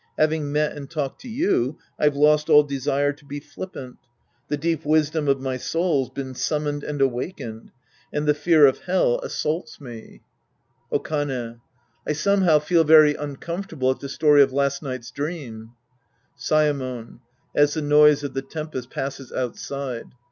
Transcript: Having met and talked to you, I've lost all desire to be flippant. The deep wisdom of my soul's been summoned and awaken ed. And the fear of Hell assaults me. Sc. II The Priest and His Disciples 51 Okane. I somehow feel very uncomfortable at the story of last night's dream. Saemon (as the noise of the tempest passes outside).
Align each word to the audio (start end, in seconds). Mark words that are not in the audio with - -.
Having 0.17 0.51
met 0.51 0.75
and 0.75 0.89
talked 0.89 1.21
to 1.21 1.29
you, 1.29 1.77
I've 1.99 2.15
lost 2.15 2.49
all 2.49 2.63
desire 2.63 3.13
to 3.13 3.23
be 3.23 3.39
flippant. 3.39 3.97
The 4.47 4.57
deep 4.57 4.83
wisdom 4.83 5.27
of 5.27 5.39
my 5.39 5.57
soul's 5.57 6.09
been 6.09 6.33
summoned 6.33 6.83
and 6.83 6.99
awaken 7.01 7.71
ed. 8.11 8.17
And 8.17 8.25
the 8.27 8.33
fear 8.33 8.65
of 8.65 8.79
Hell 8.79 9.19
assaults 9.19 9.79
me. 9.79 9.93
Sc. 9.93 10.05
II 10.05 10.17
The 10.17 10.99
Priest 11.01 11.11
and 11.11 11.19
His 11.19 11.27
Disciples 11.27 11.59
51 11.59 11.61
Okane. 11.61 11.61
I 12.09 12.13
somehow 12.13 12.59
feel 12.65 12.83
very 12.83 13.13
uncomfortable 13.13 13.91
at 13.91 13.99
the 13.99 14.09
story 14.09 14.41
of 14.41 14.51
last 14.51 14.81
night's 14.81 15.11
dream. 15.11 15.73
Saemon 16.35 17.19
(as 17.53 17.75
the 17.75 17.83
noise 17.83 18.23
of 18.23 18.33
the 18.33 18.41
tempest 18.41 18.89
passes 18.89 19.31
outside). 19.31 20.05